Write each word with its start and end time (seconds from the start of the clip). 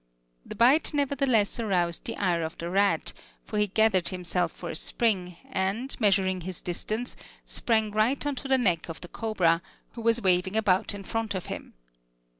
The 0.43 0.55
bite 0.55 0.95
nevertheless 0.95 1.59
aroused 1.59 2.05
the 2.05 2.17
ire 2.17 2.41
of 2.41 2.57
the 2.57 2.71
rat, 2.71 3.13
for 3.45 3.59
he 3.59 3.67
gathered 3.67 4.09
himself 4.09 4.51
for 4.51 4.71
a 4.71 4.75
spring, 4.75 5.37
and 5.47 5.95
measuring 5.99 6.41
his 6.41 6.59
distance, 6.59 7.15
sprang 7.45 7.91
right 7.91 8.25
on 8.25 8.33
to 8.37 8.47
the 8.47 8.57
neck 8.57 8.89
of 8.89 8.99
the 9.01 9.07
cobra, 9.07 9.61
who 9.91 10.01
was 10.01 10.19
waving 10.19 10.55
about 10.55 10.95
in 10.95 11.03
front 11.03 11.35
of 11.35 11.45
him. 11.53 11.75